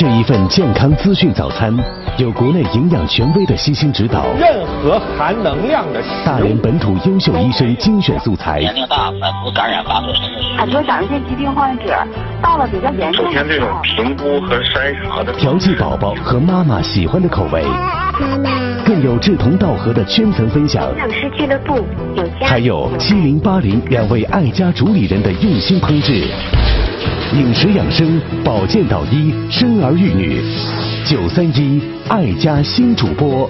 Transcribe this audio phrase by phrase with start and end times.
[0.00, 1.76] 这一份健康资讯早餐，
[2.16, 8.60] 有国内营养权威的悉心指导，任何含能量的大连本土优秀医生精选素材。
[8.60, 10.10] 年龄大，反复感染发作。
[10.56, 11.94] 很多甲状腺疾病患者
[12.40, 17.62] 到了比较严重首先，这种评估和筛查的调剂宝宝和妈妈喜欢的口味，
[18.18, 21.76] 妈妈，更有志同道合的圈层分享，营养师俱乐部
[22.16, 26.26] 有家，还有七零八零两位爱家主理人的用心烹制。
[27.32, 30.42] 饮食养生、保健导医、生儿育女，
[31.06, 33.48] 九三一爱家新主播。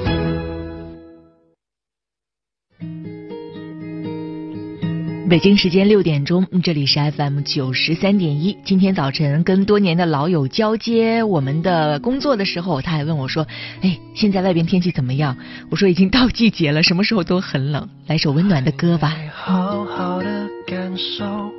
[5.30, 8.58] 北京时间六点钟，这里是 FM 九十三点一。
[8.64, 13.46] 今天早晨跟多年的老友交接我们的工作的时候，他还问我说
[13.80, 15.36] ：“哎，现在外边天气怎么样？”
[15.70, 19.14] 我说：“已经到季节了，什么时候都很冷。”来首温暖的歌吧。
[19.32, 21.52] 好好的感受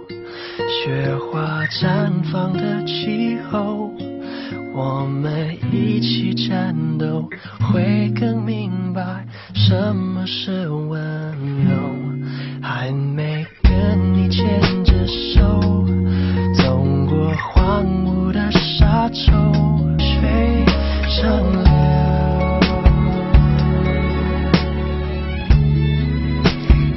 [0.83, 3.89] 雪花绽放的气候，
[4.75, 7.29] 我们一起战斗，
[7.71, 9.25] 会更明白
[9.55, 10.99] 什么是温
[11.63, 11.71] 柔。
[12.63, 13.43] 还没
[14.31, 14.47] 牵
[14.85, 15.59] 着手，
[16.55, 16.77] 走
[17.09, 19.29] 过荒芜的沙洲，
[19.97, 20.63] 水
[21.21, 21.71] 长流。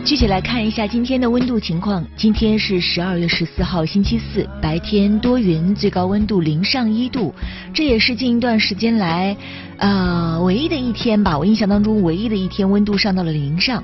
[0.05, 2.07] 具体来看一下今天的温度情况。
[2.17, 7.35] 今天是十二月十四号，星期四，白天多云，最高温度零上一度，
[7.73, 9.37] 这也是近一段时间来，
[9.79, 11.37] 呃，唯一的一天吧。
[11.37, 13.83] 我印象当中唯一的一天温度上到了零上。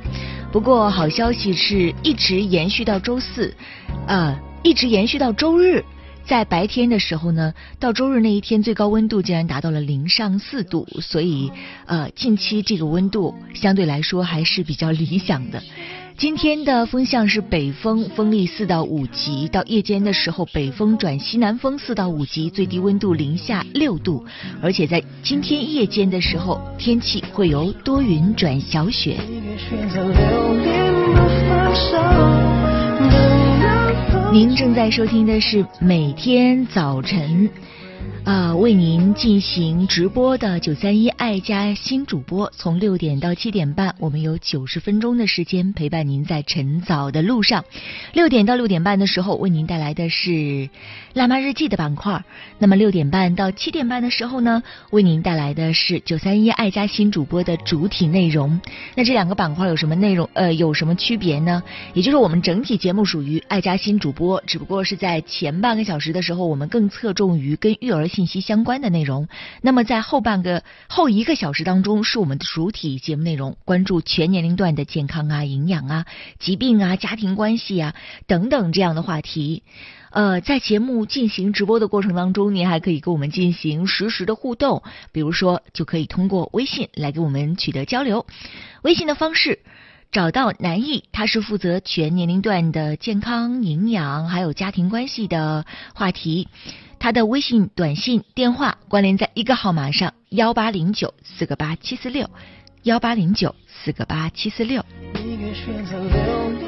[0.52, 3.54] 不过好消息是一直延续到周四，
[4.08, 5.84] 呃，一直延续到周日。
[6.26, 11.50] 在白天的时候呢，到周日那一天最高温度竟然达到了零上四度，所以
[11.86, 15.62] 呃，近期这个温度相对来说还是比较理想的。
[16.20, 19.48] 今天的风向是北风，风力四到五级。
[19.48, 24.22] 到夜间的时候，北风转西南风四到五级，最低温度零下六度。
[24.60, 29.16] 而且在今天夜间的时候，天气会由多云转小雪。
[34.30, 37.48] 您正在收听的是每天早晨。
[38.24, 47.64] 啊，为您进行直播的九三一爱家新主播，从六点到七点半，我们有九十分钟的时间陪伴您在晨早的路上。
[48.12, 50.68] 六点到六点半的时候，为您带来的是
[51.14, 52.22] 辣妈日记的板块。
[52.58, 58.60] 那么六点半到七点半的时候呢，为您带来的是九三一爱家新主播的主体内容。
[58.94, 60.28] 那这两个板块有什么内容？
[60.34, 61.62] 呃，有什么区别呢？
[61.94, 68.09] 也就是我们整体节目属于爱家新主播，只不过是在前半个小时的时候，我们更侧重于跟育儿。
[68.10, 69.28] 信息相关的内容，
[69.62, 76.04] 那么在后半个后一个小时当中，是我们的主体节目内容，关注全年龄段的健康啊、营养啊、
[76.38, 77.94] 疾病啊、家庭关系啊
[78.26, 79.62] 等等这样的话题。
[80.10, 84.82] 呃，在节目进行直播的过程当中，您还可以跟我们进行实时的互动，
[85.12, 88.26] 比如说就可以通过微信来跟我们取得交流。
[88.82, 89.60] 微信的方式
[90.12, 96.48] 找到南艺，他是负责全年龄段的健康、营养还有家庭关系的话题。
[96.98, 102.28] 他的微信、短信、电话关联在一个号码上：幺八零九四个八七四六，
[102.82, 104.84] 幺八零九四个八七四六。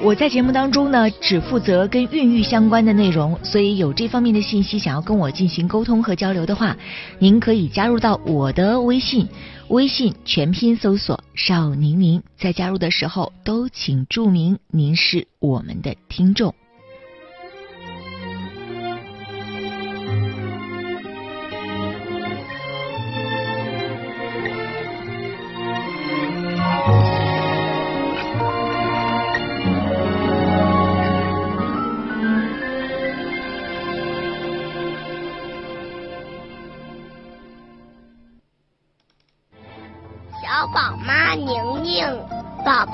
[0.04, 6.76] 我在节目当中呢，只负责跟孕育相关的内容，所以有这方面的信息想要跟我进行沟通和交流的话，
[7.19, 9.28] 您可以加入到我的微信，
[9.72, 16.54] 微信全拼搜索邵宁宁，在加入的时候都请注明您是我们的听众。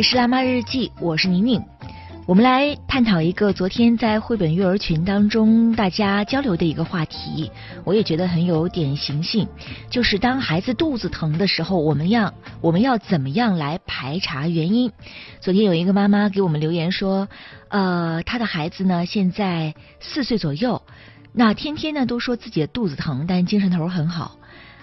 [0.00, 1.62] 里是辣妈日记，我是宁宁。
[2.24, 7.50] 我们来探讨一个昨天在绘本育儿群当中大家交流的一个话题，
[7.84, 9.46] 我也觉得很有典型性，
[9.90, 12.32] 就是当孩子肚子疼的时候，我们要
[12.62, 14.90] 我们要怎么样来排查原因？
[15.38, 17.28] 昨天有一个妈妈给我们留言说，
[17.68, 20.80] 呃，她的孩子呢现在四岁左右，
[21.34, 24.38] 那天天呢都说自己的肚子疼，但精神头很好。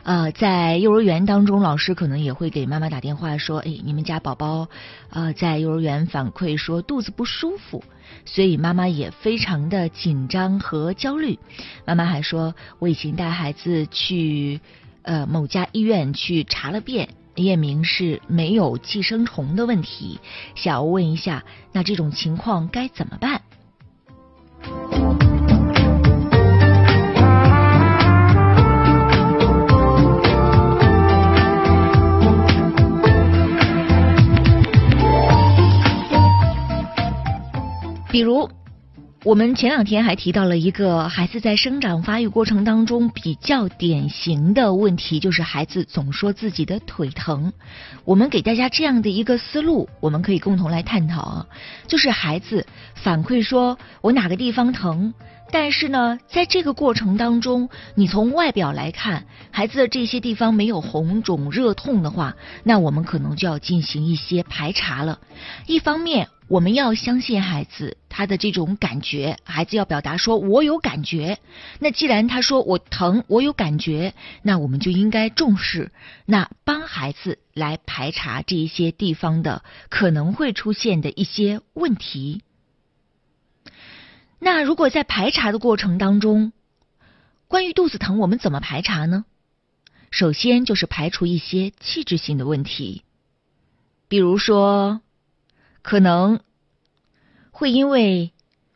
[0.08, 4.70] 呃，在幼儿园当中，老师可能也会给妈妈打电话说，哎，你们家宝宝
[5.10, 7.84] 呃在幼儿园反馈说肚子不舒服，
[8.24, 11.38] 所以妈妈也非常的紧张和焦虑。
[11.84, 14.62] 妈妈还说，我已经带孩子去
[15.02, 20.22] 呃某家医院去查了遍，验明是没有寄生虫的问题，
[20.56, 21.44] 想要问一下，
[21.74, 23.42] 那这种情况该怎么办？
[38.10, 38.50] 比如，
[39.26, 47.52] 我们前两天还提到了一个孩子在生长发育过程当中比较典型的问题，就是孩子总说自己的腿疼。
[48.06, 51.46] 我们给大家这样的一个思路，我们可以共同来探讨啊，
[51.86, 52.66] 就是孩子
[52.96, 55.14] 反馈说我哪个地方疼。
[55.50, 65.20] 但是呢，在这个过程当中，你从外表来看，孩子的这些地方没有红肿、热痛的话，那我们可能就要进行一些排查了。
[65.66, 71.40] 一方面，我们要相信孩子他的这种感觉，孩子要表达说我有感觉。
[71.80, 75.92] 那既然他说我疼，我有感觉，那我们就应该重视，
[76.26, 82.42] 那帮孩子来排查这一些地方的可能会出现的一些问题。
[84.40, 86.54] 那如果在排查的过程当中，
[87.48, 89.26] 关于肚子疼，我们怎么排查呢？
[90.10, 93.04] 首先就是排除一些器质性的问题，
[94.08, 95.02] 比如说
[95.82, 96.40] 可能
[97.52, 98.32] 会因为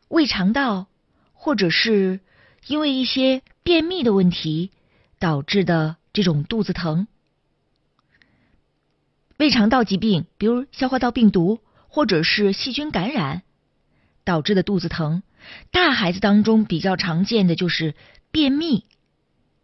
[0.08, 0.88] 胃肠道
[1.32, 2.20] 或者是
[2.66, 4.70] 因为一些便秘的问题
[5.18, 7.06] 导致的这种肚子疼，
[9.38, 13.42] 胃肠道疾病，比如消化道病毒或者是细菌感染
[14.24, 15.22] 导致的肚子疼。
[15.70, 17.94] 大孩子当中比较常见的就是
[18.30, 18.84] 便秘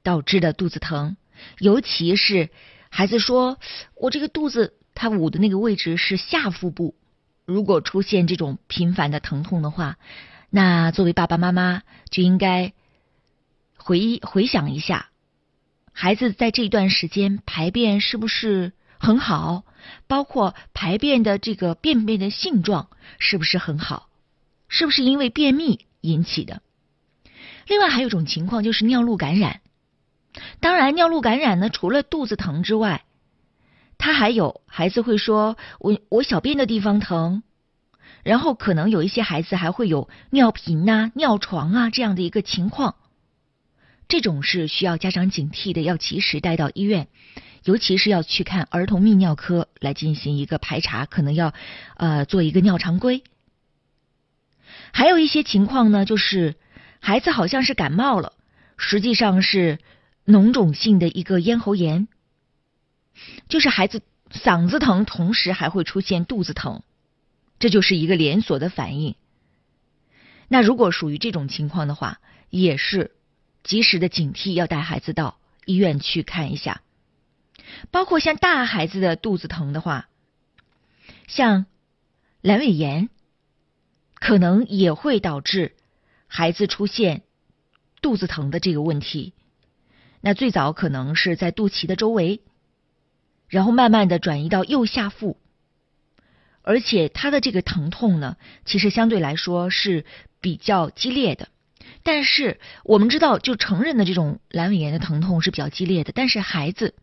[0.03, 1.17] 导致的肚子疼，
[1.59, 2.51] 尤其是
[2.91, 3.59] 孩子说
[3.95, 6.97] 我这个肚子他捂的那个位置是下腹部，
[7.45, 9.99] 如果出现这种频繁的疼痛的话，
[10.51, 12.73] 那作为爸爸妈妈就应该
[13.77, 15.11] 回忆回想一下，
[15.93, 19.63] 孩子在这段时间排便是不是很好，
[20.09, 22.89] 包括排便的这个便便的性状
[23.21, 24.08] 是不是很好。
[24.69, 26.63] 是不是因为便秘引起的？
[27.67, 29.61] 另外还有一种情况就是尿路感染。
[30.61, 33.05] 当然，尿路感染呢，除了肚子疼之外，
[33.97, 37.43] 他还有孩子会说：“我我小便的地方疼。”
[38.23, 42.97] 然后可能有一些孩子还会有尿频啊、尿床啊这样的一个情况。
[44.07, 47.09] 这种是需要家长警惕的，要及时带到医院，
[47.65, 51.53] 尤其是要去看儿童泌尿科来进行一个排查，可能要
[51.97, 53.25] 呃做一个尿常规。
[54.93, 56.57] 还有一些情况呢，就是
[57.01, 58.33] 孩子好像是感冒了，
[58.77, 59.79] 实际上是
[60.27, 62.09] 脓肿性的一个咽喉炎，
[63.49, 66.83] 就是孩子嗓子疼，同时还会出现肚子疼，
[67.59, 69.15] 这就是一个连锁的反应。
[70.49, 73.13] 那如果属于这种情况的话，也是
[73.63, 76.83] 及时的警惕，要带孩子到医院去看一下。
[77.91, 80.09] 包括像大孩子的肚子疼的话，
[81.27, 81.67] 像
[82.43, 83.11] 阑尾炎。
[84.21, 85.75] 可能也会导致
[86.27, 87.23] 孩子出现
[88.01, 89.33] 肚子疼的这个问题。
[90.21, 92.41] 那最早可能是在肚脐的周围，
[93.49, 95.39] 然后慢慢的转移到右下腹，
[96.63, 100.05] 而且他的这个疼痛呢，其实相对来说是
[100.41, 101.49] 比较激烈的。
[102.03, 106.95] 但是我们知道，就成人的这种阑尾炎的疼痛是比较激烈的，但是孩子。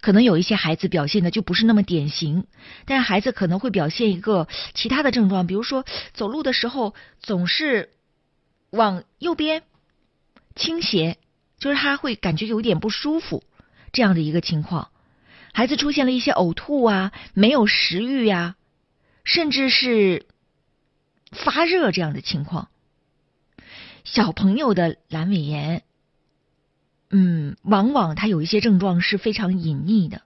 [0.00, 2.46] 可能有一些孩子表现的就不是那么典型，
[2.84, 7.90] 但是孩子可能会表现一个其他的症状，比如说走路的时候总是
[8.70, 9.62] 往右边
[10.54, 11.18] 倾斜，
[11.58, 13.44] 就是他会感觉有点不舒服
[13.92, 14.90] 这样的一个情况。
[15.52, 18.56] 孩子出现了一些呕吐啊，没有食欲呀，
[19.24, 20.26] 甚至是
[21.30, 22.68] 发热这样的情况。
[24.04, 25.82] 小朋友的阑尾炎。
[27.14, 30.22] 嗯，往往他有一些症状是非常隐匿的，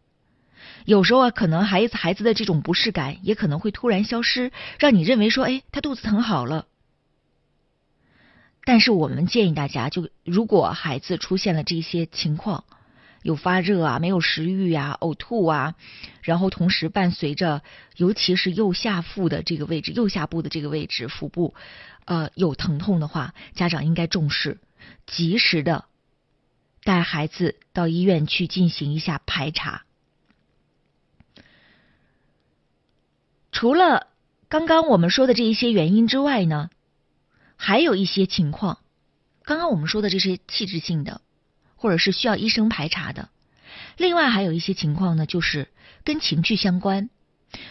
[0.85, 6.67] 有时候啊，可能孩子孩子的这种不适感也可能会突然消失，让你认为说，哎，他肚子疼好了。
[8.65, 12.63] 但是我们建议大家，就如果孩子出现了这些情况，
[13.23, 15.75] 有发热啊、没有食欲啊、呕吐啊，
[16.23, 17.63] 然后同时伴随着，
[17.97, 21.55] 尤其是右下腹的这个位置、右下部的这个位置、腹部，
[22.05, 24.59] 呃，有疼痛的话，家长应该重视，
[25.05, 25.87] 及时的。
[26.87, 29.83] 带孩子到医院去进行一下排查。
[33.51, 34.07] 除了
[34.49, 36.71] 刚刚我们说的这一些原因之外呢，
[37.57, 38.79] 还有一些情况。
[39.43, 41.23] 刚刚我们说的这些器质性的，
[41.75, 43.31] 或者是需要医生排查的，
[43.97, 45.69] 另外还有一些情况呢，就是
[46.05, 47.11] 跟情绪相关，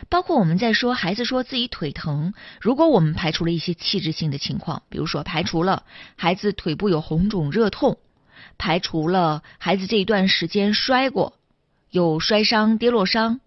[0.10, 5.86] 包括我们在说孩子说自己腿疼，如果我们排除了一些器质性的情况，比如说排除了
[6.18, 8.00] 孩子腿部有红肿热痛，
[8.58, 11.38] 排除了孩子这一段时间摔过，
[11.90, 13.40] 有摔伤、跌落伤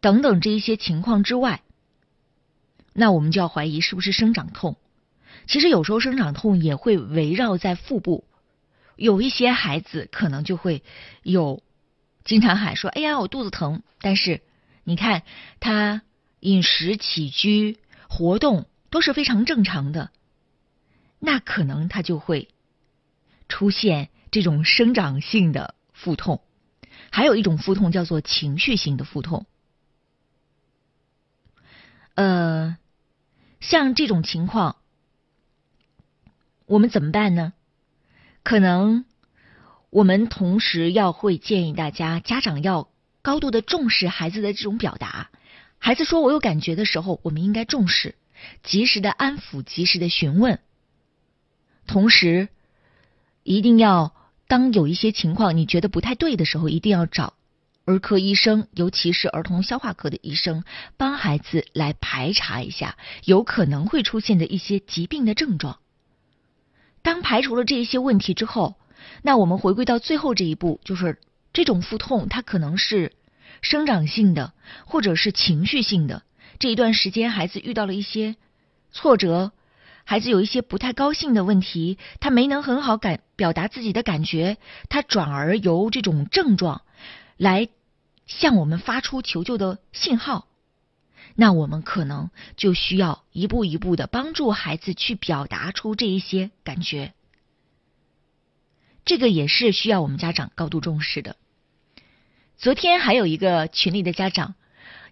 [0.00, 1.62] 等等这一些情况之外，
[2.92, 4.76] 那我们就要怀疑是不是生长痛。
[5.46, 8.24] 其实有时候生长痛也会围绕在腹部。
[8.96, 10.82] 有一些孩子可能就会
[11.22, 11.62] 有
[12.24, 14.40] 经常喊说：“哎呀，我肚子疼。”但是
[14.84, 15.22] 你看
[15.60, 16.02] 他
[16.40, 20.10] 饮食起居活动都是非常正常的，
[21.18, 22.48] 那可能他就会
[23.48, 26.42] 出现这种生长性的腹痛。
[27.10, 29.46] 还有一种腹痛叫做情绪性的腹痛。
[32.14, 32.76] 呃，
[33.60, 34.76] 像这种情况，
[36.66, 37.52] 我们怎么办呢？
[38.42, 39.04] 可能
[39.90, 42.88] 我们同时要会建议大家，家长要
[43.22, 45.30] 高度的重视孩子的这种表达。
[45.78, 48.14] 孩子说我有感觉的时候，我们应该重视，
[48.62, 50.58] 及时的安抚，及时的询问。
[51.86, 52.48] 同时，
[53.46, 54.12] 一定要
[54.48, 57.34] 当有一些情况你觉得不太对的时候，一定要找
[57.84, 60.64] 儿科医生，尤其是儿童消化科的医生，
[60.96, 65.78] 帮孩子来排查一下有可能会出现的一些疾病的症状。
[67.02, 68.74] 当排除了这一些问题之后，
[69.22, 71.20] 那我们回归到最后这一步，就是
[71.52, 73.12] 这种腹痛，它可能是
[73.62, 74.54] 生长性的，
[74.86, 76.24] 或者是情绪性的。
[76.58, 78.34] 这一段时间，孩子遇到了一些
[78.90, 79.52] 挫折，
[80.02, 84.56] 孩子有一些不太高兴的问题，他没能很好感表达自己的感觉，
[84.88, 86.82] 他转而由这种症状
[87.36, 87.68] 来
[88.26, 90.48] 向我们发出求救的信号。
[91.34, 97.12] 那我们可能就需要一步一步的帮助孩子去表达出这一些感觉，
[99.04, 101.36] 这个也是需要我们家长高度重视的。
[102.56, 104.54] 昨天还有一个群里的家长，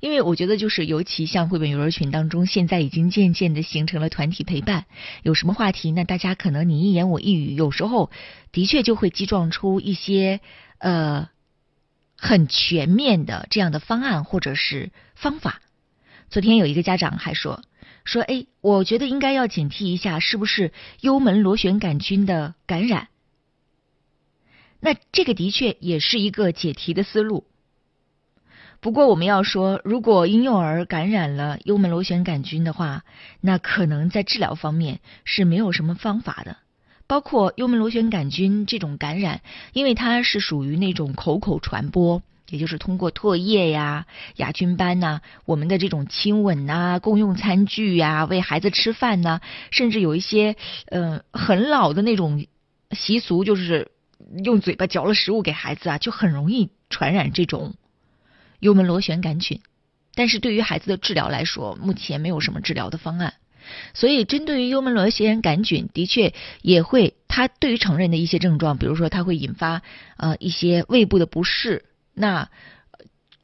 [0.04, 4.84] 因为我觉得就是尤其像绘本幼儿群当中，现在已经渐渐的形成了团体陪伴，
[5.22, 8.10] 有什么话题，那大家可能你一言我一语，有时候
[8.52, 10.40] 的确就会激撞出一些
[10.76, 11.30] 呃
[12.18, 15.62] 很全面的这样的方案或者是方法。
[16.28, 17.62] 昨天有一个家长还说
[18.04, 23.08] 说，哎，我觉得应该要警惕一下，是不是幽门螺旋杆菌的感染？
[24.80, 27.46] 那这个的确也是一个解题的思路。
[28.80, 33.04] 不过我们要说，如果婴幼儿感染了幽门螺旋杆菌的话，
[33.40, 36.56] 那可能在治疗方面是没有什么方法的。
[37.06, 42.22] 包括幽门螺旋杆菌这种感染，因为它是属于那种口口传播。
[42.50, 49.40] 也就是通过唾液呀、牙菌斑呐、我们的这种亲吻呐、共用餐具呀、喂孩子吃饭呐，
[49.70, 50.54] 甚至有一些
[50.86, 52.46] 呃很老的那种
[52.90, 53.90] 习俗，就是
[54.44, 57.74] 用嘴巴嚼了食物给孩子啊，就很容易传染这种
[58.64, 59.60] 幽门螺旋杆菌。
[60.14, 63.34] 但是对于孩子的治疗来说，目前没有什么治疗的方案。
[63.92, 69.82] 所以，针对于幽门螺旋杆菌，的确也会，它对于成人的一些症状，比如说它会引发
[70.16, 71.84] 呃一些胃部的不适。
[72.14, 72.48] 那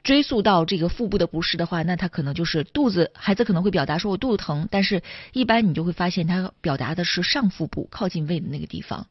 [0.03, 9.05] 追溯到这个腹部的不适的话，那他可能就是肚子，孩子可能会表达说我肚子疼，但是一般你就会发现他表达的是上腹部靠近胃的那个地方，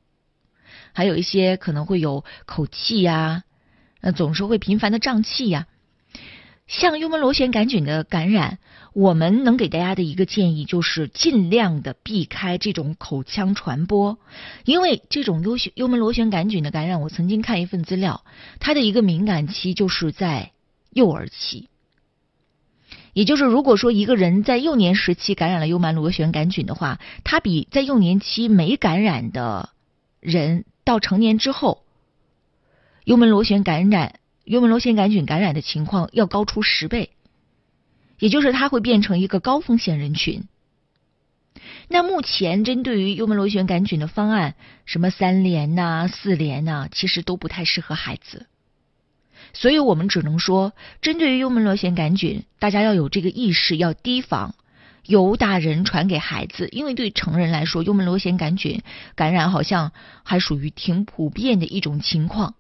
[0.93, 3.45] 还有一些可能会有口气呀，
[4.01, 5.69] 呃总是会频繁的胀气呀。
[6.71, 8.61] 像幽门螺旋杆菌的感染，
[8.93, 14.21] 我们能给大家的一个建议就是尽量的避开这种口腔传播，
[14.65, 18.23] 因为这种幽幽门螺旋杆菌的感染，我曾经看一份资料，
[18.61, 20.53] 它的一个敏感期就是在
[20.91, 21.69] 幼儿期，
[23.15, 29.71] 也就是如果说一个人在幼年时期感染了幽门螺旋杆菌的话，他比在幼年期没感染的
[30.21, 31.83] 人到成年之后，
[33.03, 34.20] 幽门螺旋感染。
[34.45, 37.11] 幽门螺旋杆菌感染的情况要高出十倍，
[38.19, 40.45] 也就是它会变成一个高风险人群。
[41.89, 44.55] 那目前针对于幽门螺旋杆菌的方案，
[44.87, 48.47] 什么三联呐、四联呐，其实都不太适合孩子。
[49.53, 54.55] 所以我们只能说，针对于幽门螺旋杆菌，大家要有这个意识，要提防
[55.05, 56.69] 由大人传给孩子。
[56.71, 58.83] 因为对成人来说，幽门螺旋杆菌
[59.17, 59.91] 感染好像
[60.23, 62.55] 还属于挺普遍的一种情况。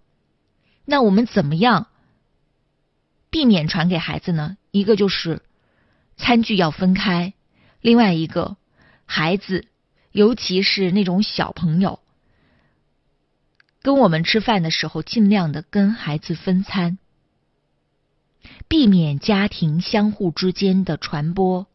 [0.90, 1.86] 那我们怎么样
[3.30, 4.56] 避免传给孩子呢？
[4.72, 5.40] 一个就是
[6.16, 7.32] 餐具要分开，
[7.80, 8.56] 另外一个
[9.06, 9.68] 孩子，
[10.10, 12.00] 尤其是那种小朋友，
[13.82, 16.98] 跟我们吃饭的时候，尽量的跟孩子分餐，
[18.66, 21.68] 避免家庭相互之间的传播，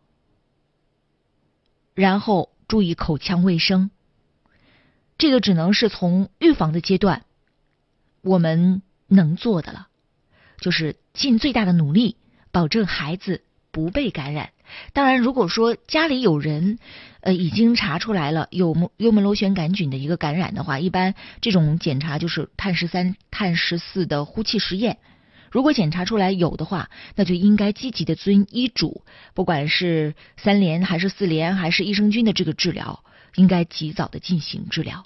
[1.94, 3.92] 然后注意口腔卫生。
[5.18, 7.24] 这个只能是从预防的阶段。
[8.22, 8.82] 我们
[9.16, 9.88] 能做的了，
[10.60, 12.18] 就是尽最大的努力，
[12.52, 14.52] 保证孩子不被感染。
[14.94, 16.80] 当然，如果说家里有人，
[17.22, 24.98] 呃，已经查出来了有幽门螺旋杆菌的一个感染的话，一般这种检查就是碳十三、碳十四的呼气实验。
[25.52, 29.04] 如果检查出来有的话，那就应该积极的遵医嘱，
[29.34, 33.04] 不管是三联还是四联还是益生菌的这个治疗，
[33.36, 35.06] 应该及早的进行治疗。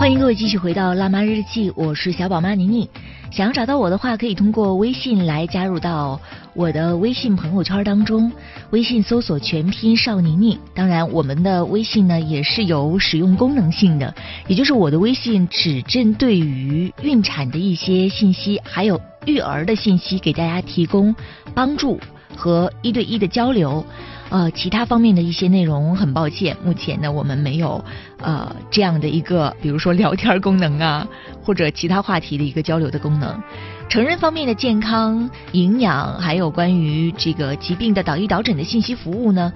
[0.00, 2.88] 欢迎各位继续回到《辣妈日记》，我是小宝妈宁宁。
[3.30, 6.18] 想要找到我的话，可以通过微信来加入到
[6.54, 8.32] 我的微信朋友圈当中。
[8.70, 10.58] 微信搜索全拼少宁宁。
[10.74, 14.14] 当然，我们的微信呢也是有使用功能性的，
[14.46, 21.14] 也就是我的微信只针对于孕产的一些信息，还有育儿的信息，给大家提供
[21.54, 22.00] 帮助
[22.40, 23.84] 和一对一的交流。
[24.30, 27.84] 呃，其他方面的一些内容，很抱歉，目前呢我们没有
[28.22, 31.06] 呃这样的一个，比如说聊天功能啊，
[31.42, 33.42] 或者其他话题的一个交流的功能。
[33.88, 39.52] 成人方面的健康、营养，还有关于这个疾病的导医导诊的信息服务呢，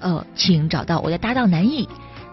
[0.00, 1.88] 呃，请找到我的搭档南艺，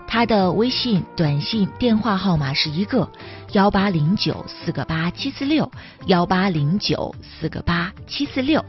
[0.08, 3.08] 他的微信、短信、电话号码是一个
[3.52, 5.72] 幺八零九四个八七四六
[6.08, 8.66] 幺八零九四个八七四六。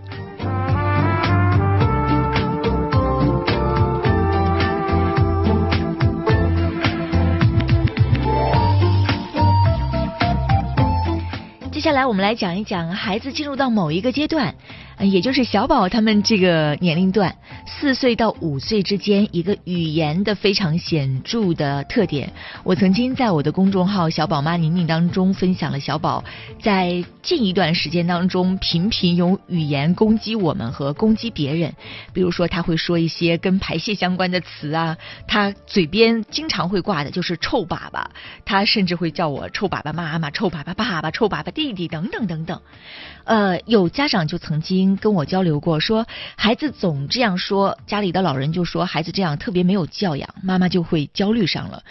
[11.84, 14.54] 下来我们来讲一讲孩子进入到某一个阶段，
[14.98, 22.32] 也就是小宝他们这个年龄段，四岁到五岁之间一个语言的非常显著的特点。
[22.64, 26.22] 我曾经在我的公众号“小宝妈宁宁”当中分享了小宝
[26.60, 31.72] 在近一段时间当中频频用语言攻击我们和攻击别人，
[32.12, 38.04] 比如说他会说一些跟排泄相关的词啊，他嘴边经常会挂的就是“臭粑粑”，
[38.44, 41.88] 他甚至会叫我“臭粑粑妈妈”“臭粑粑爸爸”“臭粑粑弟弟”。
[41.94, 42.60] 等等等等，
[43.22, 51.82] 呃，有家长就曾经跟我交流过，说孩子总这样说，家里的老人就说孩子这样特别没有教养，妈妈就会焦虑上了。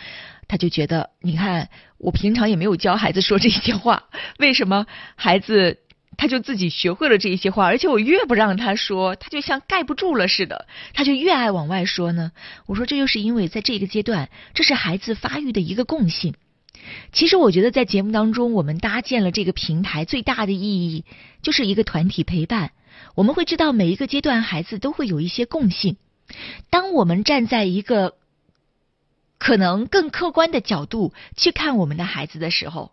[0.47, 4.03] 他就觉得，你看我平常也没有教孩子说这些话，
[4.37, 5.79] 为什么孩子
[6.15, 12.31] 他就自己学会了这些话，而且我越不让他说，他就像盖不住了似的，他就越爱往外说呢？
[12.67, 16.35] 我说这就是因为在这个阶段，这是孩子发育的一个共性。
[17.13, 21.05] 其实我觉得在节目当中，我们搭建了这个平台，最大的意义
[21.41, 22.71] 就是一个团体陪伴。
[23.15, 25.97] 我们会知道每一个阶段孩子都会有一些共性。
[26.69, 28.15] 当我们站在一个
[29.37, 32.91] 可能更客观的角度去看我们的孩子的时候，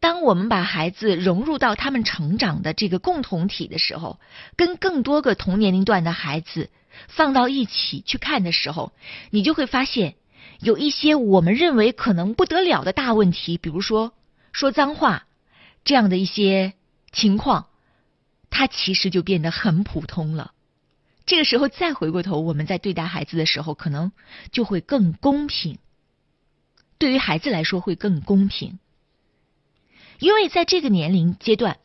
[0.00, 4.18] 当我们把孩子融入到他们成长的这个共同体的时候，
[4.56, 6.70] 跟更多个同年龄段的孩子
[7.08, 8.92] 放到一起去看的时候，
[9.30, 10.14] 你就会发现。
[10.60, 14.12] 有一些我们认为可能不得了的大问题，比如说
[14.50, 15.28] 说脏话
[15.84, 16.72] 这样的一些
[17.12, 17.67] 情况，
[18.50, 20.52] 他其实就变得很普通了。
[21.26, 24.12] 这个时候再回过头，我们在对待孩子的时候，可能
[24.50, 25.78] 就会更公平。
[26.98, 28.78] 对于孩子来说会更公平，
[30.18, 31.78] 因为在这个年龄阶段，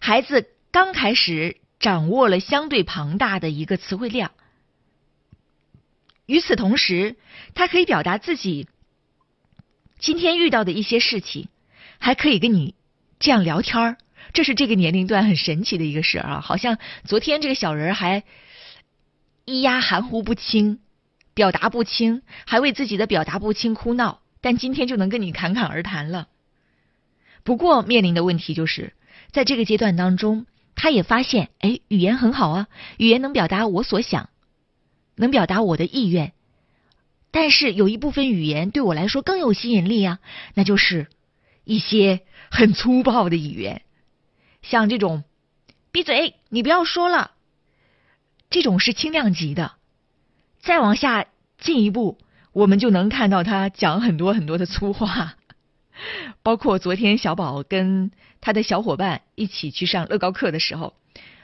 [0.00, 4.32] 孩子刚开始掌握了相对庞大的一个词汇量。
[6.26, 7.16] 与此同时，
[7.54, 8.68] 他可以表达自己
[9.98, 11.48] 今天遇到的一些事情，
[11.98, 12.74] 还可以跟你
[13.20, 13.98] 这样聊天儿。
[14.32, 16.40] 这是这个年龄段很神奇的一个事儿啊！
[16.40, 18.24] 好像昨天这个小人还
[19.46, 20.80] 咿呀含糊不清，
[21.34, 26.28] 表达不清，还为自己的表达不清哭闹，但今天就能跟你侃侃而谈了。
[27.44, 28.94] 不过面临的问题就是，
[29.30, 34.28] 在这个阶段当中，他也发现，哎，语言很好啊，语言能表达我所想。
[35.14, 36.32] 能表达我的意愿，
[37.30, 40.20] 但是有一部分语言对我来说更有吸引力啊，
[40.54, 41.06] 那就是
[41.64, 43.82] 一些很粗暴的语言，
[44.62, 45.24] 像这种
[45.92, 47.32] “闭嘴，你不要说了”，
[48.48, 49.72] 这种是轻量级的。
[50.60, 51.26] 再往下
[51.58, 52.18] 进一步，
[52.52, 55.36] 我们就能看到他讲很多很多的粗话，
[56.42, 60.94] 包括昨天小宝跟他的小伙伴一起去上乐高课的时候，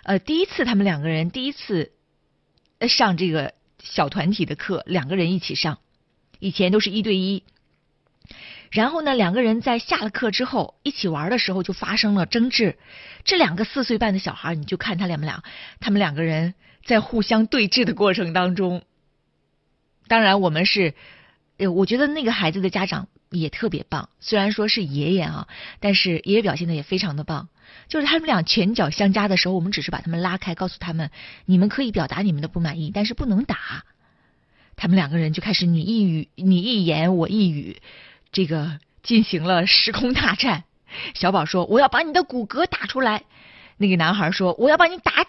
[0.04, 1.92] 呃，第一次他们两个人第一次
[2.88, 3.54] 上这个。
[3.80, 5.78] 小团体的课，两个人一起上，
[6.40, 7.44] 以前都是一对一。
[8.70, 12.76] 然后呢，两个人在下了课之后一起玩的时候就发生了争执。
[13.24, 15.42] 这两个四岁半的小孩，你就看他俩们俩，
[15.80, 16.54] 他们两个人
[16.84, 18.82] 在互相对峙的过程当中，
[20.06, 20.94] 当然我们是，
[21.58, 25.48] 呃，我觉得那个孩子的家长也特别棒，虽然说是爷爷啊，
[25.80, 27.48] 但是爷爷表现的也非常的棒。
[27.88, 31.10] 就是他们俩拳脚相加的时候，我们只是把他们拉开，告诉他们，
[31.44, 33.84] 你们可以表达你们的不满意，但是不能打。
[34.76, 37.82] 他们两个人就开始你一语你一言我一语。
[38.32, 40.64] 这个进行了时空大战，
[41.14, 43.24] 小宝说：“我要把你的骨骼打出来。”
[43.78, 45.26] 那个男孩说：“我要把你打，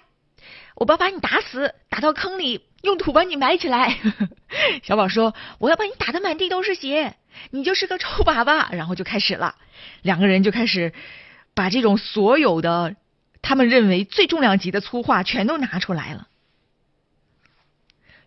[0.76, 3.98] 我要把你打死，打到坑里，用土把你埋起来。
[4.84, 7.16] ”小宝说：“我要把你打得满地都是血，
[7.52, 9.56] 你就是个臭粑粑。”然后就开始了，
[10.02, 10.94] 两个人就开始
[11.54, 12.96] 把这种所有的
[13.42, 16.28] 他们认为最重量级的粗话全都拿出来了。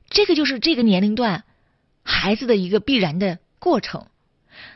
[0.08, 1.44] 这个就是这个年龄段
[2.04, 4.06] 孩子的一个必然的过程。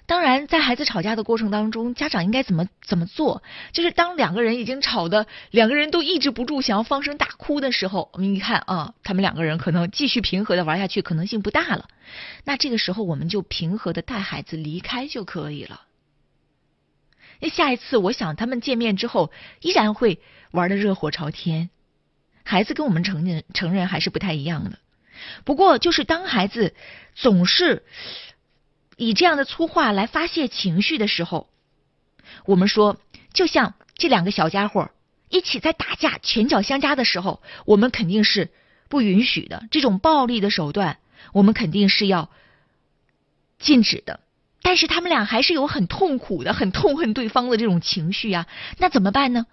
[0.06, 3.42] 当然，在孩子吵架的过程当中，家长应该怎么怎么做？
[3.72, 11.88] 就是当两个人已经吵的两个人都抑制不住，想要放声大哭的时候，我们一看啊，他们两个人可能继续平和的玩下去可能性不大了。
[12.44, 15.82] 那这个时候，我们就平和的带孩子离开就可以了。
[17.40, 20.20] 那下一次，我想他们见面之后依然会
[20.52, 21.68] 玩的热火朝天。
[22.44, 24.78] 孩子跟我们成人成人还是不太一样的。
[25.44, 26.76] 不过，就是当孩子
[27.16, 27.82] 总是。
[28.96, 31.48] 以这样的粗话来发泄情绪的时候，
[32.46, 32.98] 我们说，
[33.32, 34.90] 就像这两个小家伙
[35.28, 38.50] 一起在打架、拳脚相加的时候，我们肯定是
[38.88, 39.64] 不允许的。
[39.70, 40.98] 这种暴力的手段，
[41.32, 42.30] 我们肯定是要
[43.58, 44.20] 禁止的。
[44.62, 48.46] 但是他们俩还是有很痛苦的、很痛恨对方的这种情绪呀，
[48.78, 49.46] 那怎么办呢？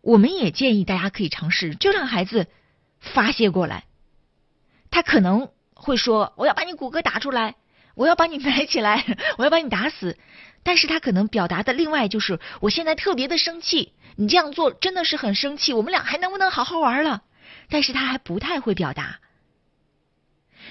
[0.00, 2.48] 我们也建议大家可以尝试，就让孩子
[2.98, 3.84] 发泄过来。
[4.90, 7.54] 他可能会说：“我要把你骨骼打出来。”
[7.98, 9.04] 我要把你埋起来，
[9.36, 10.16] 我要把你打死。
[10.62, 15.72] 但是他可能表达的另外就是，我现在特别的生气，你这样做真的是很生气。
[15.72, 17.22] 我们俩还能不能好好玩了？
[17.68, 19.18] 但是他还不太会表达，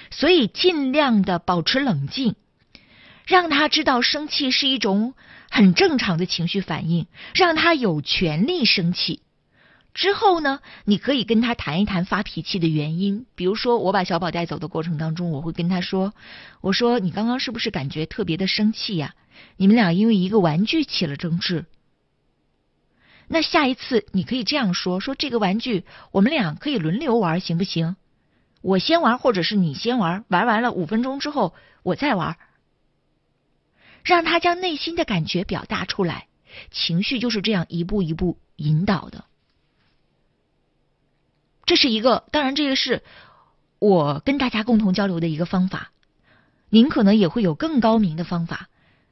[0.10, 2.36] 所以尽量的保持冷静，
[3.26, 5.14] 让他知道生气是一种
[5.50, 9.22] 很正常的情绪反应，让他有权利生气。
[9.98, 13.26] 之后呢，你可以跟他谈一谈发脾气的原因。
[13.34, 16.14] 比如说，我把小宝带走的过程当中，我会跟他说
[16.62, 19.16] ：“我说你刚刚是不是感觉特别的生气呀？
[19.58, 21.66] 你们俩因为一个玩具起了争执。
[23.28, 27.96] 那下一次你可以这样说：说这个玩具我们俩可以轮流玩，行不行？
[28.62, 32.38] 我先玩，或者是你先玩，玩完了五分钟之后我再玩，
[34.04, 36.28] 让他将内心的感觉表达出来。
[36.70, 39.26] 情绪就是这样一步一步引导的。”
[41.68, 43.04] 这是一个，当然这个是
[43.78, 45.92] 我跟大家共同交流的一个方法。
[46.70, 48.68] 您可能也会有更高明的方法，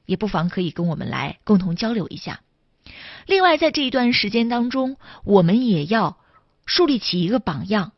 [0.06, 2.42] 也不妨可以跟我们来共同交流一下。
[3.26, 6.18] 另外，在这一段时间当中，我们也要
[6.66, 7.92] 树立起一个榜样，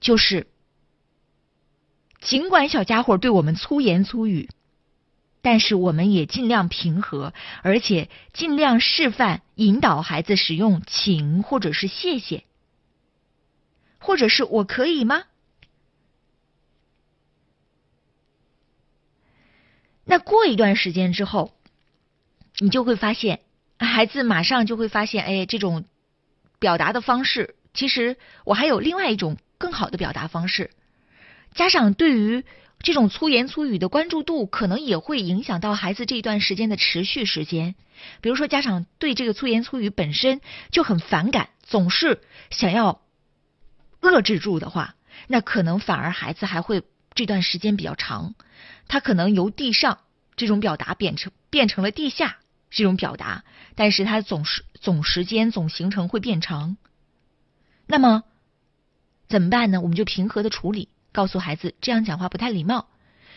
[0.00, 0.46] 就是
[2.20, 4.50] 尽管小家伙对我们粗言粗语，
[5.40, 12.44] 但是我们也尽量平和，而且尽量示范引导孩子使用“请”或者是“谢谢”。
[14.00, 15.24] 或者是我可以吗？
[20.04, 21.54] 那过一段时间之后，
[22.58, 23.42] 你就会发现，
[23.78, 25.84] 孩子马上就会发现，哎，这种
[26.58, 30.72] 表达的方式，其实我还有另外一种更好的表达方式。
[31.54, 32.44] 家长对于
[32.80, 37.76] 这种粗言粗语的关注度，可能也会影响到孩子这一段时间的持续时间。
[38.20, 40.40] 比如说，家长对这个粗言粗语本身
[40.72, 43.00] 就很反感，总是想要。
[44.00, 44.94] 遏制住的话，
[45.26, 46.82] 那可能反而孩子还会
[47.14, 48.34] 这段时间比较长，
[48.88, 49.98] 他可能由地上
[50.36, 52.38] 这种表达变成变成了地下
[52.70, 56.76] 这种表达，但是他总是总时间总行程会变长。
[57.86, 58.22] 那么
[59.28, 59.80] 怎么办呢？
[59.80, 62.88] 我们就平和的处理，告诉孩子这样讲话不太礼貌，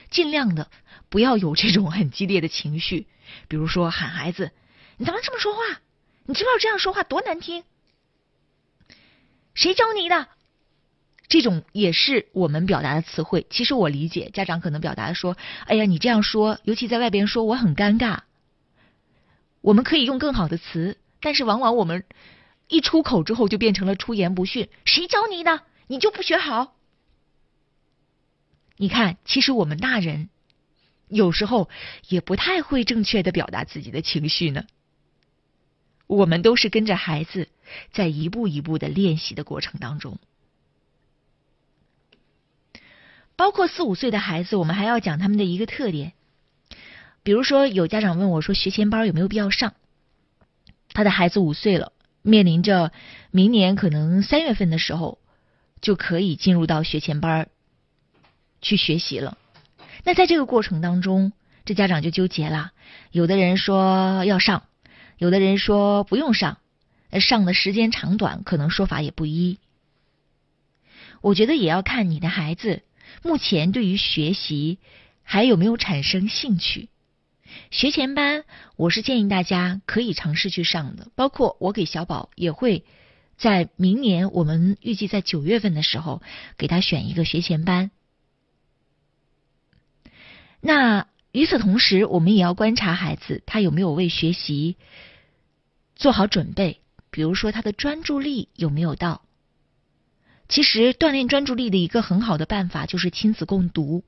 [0.09, 0.69] 尽量的
[1.09, 3.07] 不要有这种很激烈的情绪，
[3.47, 4.51] 比如说喊孩子
[4.97, 5.61] ：“你怎么这么说话？
[6.25, 7.63] 你知不知道这样说话多难听？
[9.55, 10.29] 谁教你的？”
[11.27, 13.47] 这种也是我们表达的词汇。
[13.49, 18.19] 其实我理解家长可能表达说：“哎呀，你这样说，尤其在外边说，我很尴尬。”
[19.61, 22.03] 我们可以用更好的词，但是往往我们
[22.67, 24.69] 一出口之后就变成了出言不逊。
[24.85, 25.61] 谁教你的？
[25.87, 26.75] 你就不学好？
[28.77, 30.29] 你看，其实我们大人
[31.07, 31.69] 有时候
[32.09, 34.65] 也不太会正确的表达自己的情绪呢。
[36.07, 37.47] 我们都是跟着孩子
[37.91, 40.19] 在一步一步的练习的过程当中。
[43.35, 46.13] 包括四五岁的孩子，我们还要讲他们的一个特点。
[47.23, 49.73] 比如说，有家长问我说，学前班有没有必要上？
[50.93, 52.91] 他的孩子五岁了，面临着
[53.31, 55.19] 明年可能三月份的时候
[55.81, 57.49] 就可以进入到学前班
[58.61, 59.37] 去学习了。
[60.03, 61.31] 那在这个过程当中，
[61.65, 62.71] 这家长就纠结了。
[63.11, 64.63] 有的人说要上，
[65.17, 66.57] 有的人说不用上，
[67.19, 69.57] 上的时间长短可能说法也不一。
[71.21, 72.83] 我觉得也要看你的孩子
[73.21, 74.79] 目前对于学习
[75.21, 76.89] 还有没有产生兴趣。
[77.69, 78.45] 学前班，
[78.75, 82.83] 我是建议大家可以尝试去上的，包括我给小宝也会
[83.37, 86.21] 在明年，我们预计在九月份的时候
[86.57, 87.91] 给他选一个学前班。
[90.61, 94.77] 那与此同时，我们也要观察孩子他有没有为学习
[95.95, 99.21] 做好准备，比如说他的专注力有没有到。
[100.53, 104.03] 其实锻炼专注力的一个很好的办法就是亲子共读。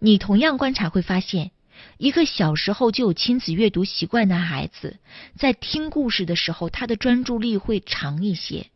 [0.00, 1.52] 你同样观察会发现。
[1.98, 4.98] 一个小时候就有亲子阅读习惯的孩子，
[5.36, 8.66] 在听故事的时候，他的专注力会长一些。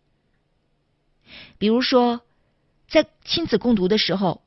[1.59, 2.21] 比如说，
[2.87, 4.44] 在亲子共读的时候，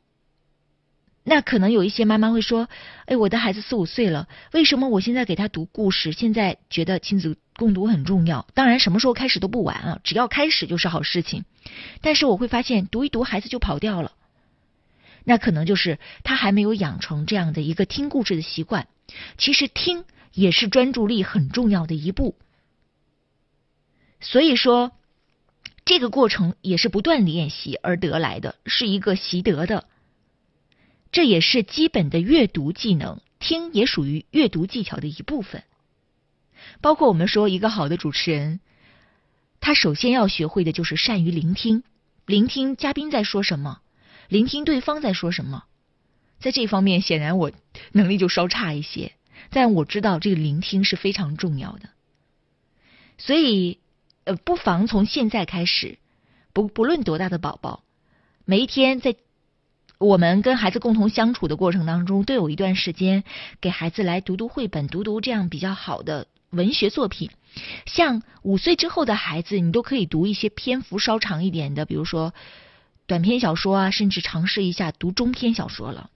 [1.30, 2.70] 那可能有一些妈妈会说
[3.06, 6.14] ：“哎，我的孩子四五岁了，为什么我现在给他读故事？
[6.14, 8.48] 现在觉得亲子共读很重要。
[8.54, 11.44] 当然，什么时候开始都不晚啊，只要开始就是好事情。
[12.00, 14.14] 但是我会发现，读一读孩子就跑掉了。”
[15.26, 18.88] 那可能就是他还没有养成这样的一个听故事的习惯。
[19.38, 22.38] 其实听也是专注力很重要的一步，
[24.22, 24.94] 所以说
[25.84, 29.84] 这个过程也是不断练习而得来的，是一个习得的。
[31.12, 35.64] 这也是基本的阅读技能，听也属于阅读技巧的一部分。
[36.82, 38.60] 包括我们说一个好的主持人，
[39.60, 41.84] 他首先要学会的就是善于聆听，
[42.26, 43.82] 聆听嘉宾在说什么。
[44.28, 45.64] 聆听对方在说什么，
[46.40, 47.52] 在这方面显然我
[47.94, 49.14] 能力就稍差一些，
[49.50, 51.90] 但我知道这个聆听是非常重要的，
[53.18, 53.80] 所以
[54.26, 55.98] 呃，不妨从现在开始，
[56.52, 57.84] 不不论多大的宝宝，
[58.44, 59.16] 每一天在
[59.98, 63.24] 我们跟孩子共同相处的过程当中，都有一段时间
[63.62, 67.30] 给孩子来读读绘本，读读这样比较好的文学作品。
[67.86, 72.34] 像五岁之后的孩子，你都可以读一些篇幅稍长一点的，比如说。
[73.10, 76.10] 短篇小说啊，甚至尝试一下读中篇小说了。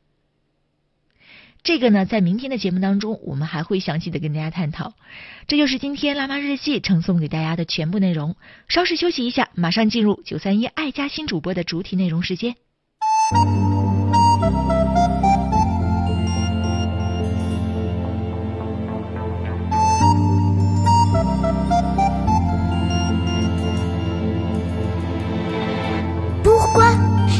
[1.63, 4.93] 这个呢，在明天的节目当中，我们还会详细的跟大家探讨。
[5.47, 8.35] 这就是今天辣妈日记呈送给大家的全部内容。
[8.67, 12.57] 稍事休息一下，马上进入九三一爱家新主播的主体内容时间。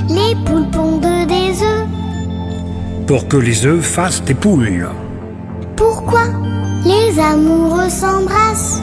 [0.10, 1.88] Les poules pondent des œufs?
[3.08, 4.90] Pour que les œufs fassent des poules.
[5.76, 6.24] Pourquoi
[6.86, 8.82] les amoureux s'embrassent?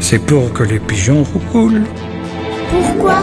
[0.00, 1.84] C'est pour que les pigeons roulent.
[2.70, 3.22] Pourquoi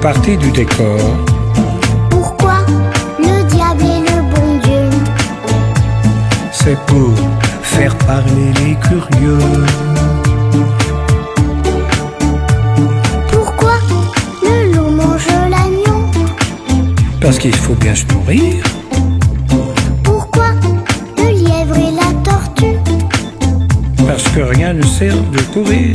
[0.00, 1.00] Partie du décor.
[2.08, 2.58] Pourquoi
[3.18, 4.88] le diable est le bon Dieu?
[6.52, 7.14] C'est pour
[7.62, 9.38] faire parler les curieux.
[17.20, 18.64] Parce qu'il faut bien se nourrir.
[20.04, 20.50] Pourquoi
[21.16, 22.78] le lièvre et la tortue?
[24.06, 25.92] Parce que rien ne sert de courir.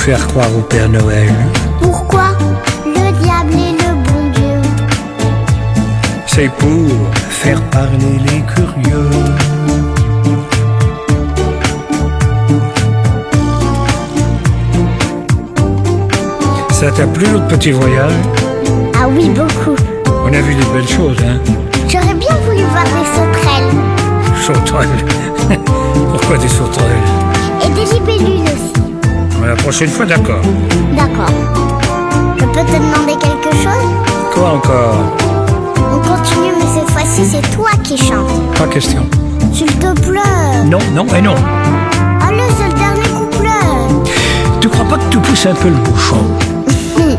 [0.00, 1.30] Faire croire au Père Noël.
[1.82, 2.28] Pourquoi
[2.86, 4.70] le diable est le bon Dieu?
[6.26, 6.88] C'est pour
[7.28, 9.10] faire parler les curieux.
[16.70, 18.12] Ça t'a plu notre petit voyage?
[18.94, 19.76] Ah oui, beaucoup.
[20.24, 21.38] On a vu des belles choses, hein?
[21.88, 23.74] J'aurais bien voulu voir des sauterelles.
[24.40, 24.88] Sauterelles
[26.10, 27.04] Pourquoi des sauterelles?
[27.62, 28.49] Et des libellules.
[29.46, 30.40] La prochaine fois, d'accord.
[30.96, 31.30] D'accord.
[32.38, 33.88] Je peux te demander quelque chose?
[34.32, 34.94] Quoi encore?
[35.92, 38.54] On continue, mais cette fois-ci, c'est toi qui chantes.
[38.56, 39.04] Pas question.
[39.52, 40.64] S'il te plaît.
[40.66, 41.34] Non, non et non.
[42.26, 44.10] Allez, c'est le dernier couplet.
[44.60, 46.24] Tu crois pas que tu pousses un peu le bouchon?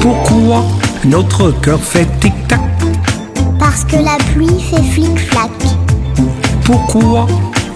[0.00, 0.62] Pourquoi
[1.04, 2.60] notre cœur fait tic-tac?
[3.58, 5.50] Parce que la pluie fait flic-flac.
[6.64, 7.26] Pourquoi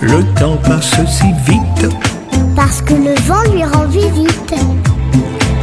[0.01, 1.89] le temps passe si vite?
[2.63, 4.55] Parce que le vent lui rend visite.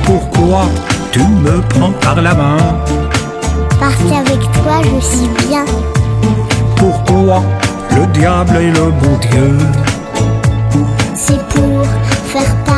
[0.03, 0.63] Pourquoi
[1.11, 2.57] tu me prends par la main
[3.79, 5.63] Parce qu'avec toi je suis bien.
[6.75, 7.43] Pourquoi
[7.91, 9.57] le diable est le bon Dieu
[11.13, 11.85] C'est pour
[12.33, 12.76] faire part